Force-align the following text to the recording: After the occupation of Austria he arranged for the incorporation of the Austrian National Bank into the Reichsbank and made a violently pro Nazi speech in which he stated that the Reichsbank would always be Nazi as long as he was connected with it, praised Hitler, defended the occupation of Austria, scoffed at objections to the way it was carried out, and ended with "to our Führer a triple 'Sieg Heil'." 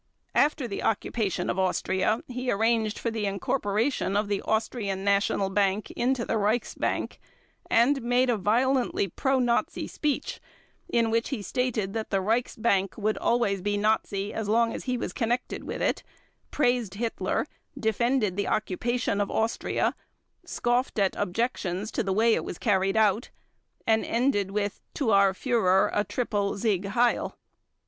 After 0.33 0.67
the 0.67 0.81
occupation 0.81 1.47
of 1.47 1.59
Austria 1.59 2.23
he 2.27 2.49
arranged 2.49 2.97
for 2.97 3.11
the 3.11 3.27
incorporation 3.27 4.17
of 4.17 4.29
the 4.29 4.41
Austrian 4.41 5.03
National 5.03 5.51
Bank 5.51 5.91
into 5.91 6.25
the 6.25 6.39
Reichsbank 6.39 7.19
and 7.69 8.01
made 8.01 8.27
a 8.27 8.35
violently 8.35 9.07
pro 9.07 9.37
Nazi 9.37 9.85
speech 9.85 10.41
in 10.89 11.11
which 11.11 11.29
he 11.29 11.43
stated 11.43 11.93
that 11.93 12.09
the 12.09 12.17
Reichsbank 12.19 12.97
would 12.97 13.15
always 13.19 13.61
be 13.61 13.77
Nazi 13.77 14.33
as 14.33 14.49
long 14.49 14.73
as 14.73 14.85
he 14.85 14.97
was 14.97 15.13
connected 15.13 15.65
with 15.65 15.83
it, 15.83 16.01
praised 16.49 16.95
Hitler, 16.95 17.45
defended 17.79 18.35
the 18.35 18.47
occupation 18.47 19.21
of 19.21 19.29
Austria, 19.29 19.93
scoffed 20.43 20.97
at 20.97 21.15
objections 21.15 21.91
to 21.91 22.01
the 22.01 22.11
way 22.11 22.33
it 22.33 22.43
was 22.43 22.57
carried 22.57 22.97
out, 22.97 23.29
and 23.85 24.03
ended 24.03 24.49
with 24.49 24.81
"to 24.95 25.11
our 25.11 25.31
Führer 25.31 25.91
a 25.93 26.03
triple 26.03 26.57
'Sieg 26.57 26.85
Heil'." 26.85 27.37